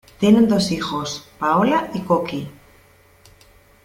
[0.19, 2.49] Tienen dos hijos, Paola y Coqui.